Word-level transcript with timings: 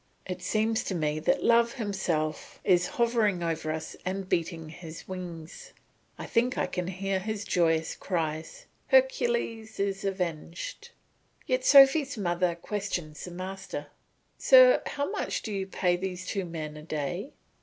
It 0.25 0.41
seems 0.41 0.83
to 0.85 0.95
me 0.95 1.19
that 1.19 1.43
Love 1.43 1.73
himself 1.73 2.59
is 2.63 2.87
hovering 2.97 3.43
over 3.43 3.71
us 3.71 3.95
and 4.03 4.27
beating 4.27 4.69
his 4.69 5.07
wings; 5.07 5.73
I 6.17 6.25
think 6.25 6.57
I 6.57 6.65
can 6.65 6.87
hear 6.87 7.19
his 7.19 7.43
joyous 7.45 7.95
cries, 7.95 8.65
"Hercules 8.87 9.79
is 9.79 10.03
avenged." 10.03 10.89
Yet 11.45 11.63
Sophy's 11.65 12.17
mother 12.17 12.55
questions 12.55 13.25
the 13.25 13.29
master. 13.29 13.91
"Sir, 14.39 14.81
how 14.87 15.07
much 15.11 15.43
do 15.43 15.53
you 15.53 15.67
pay 15.67 15.95
these 15.97 16.25
two 16.25 16.45
men 16.45 16.77
a 16.77 16.81
day?" 16.81 17.33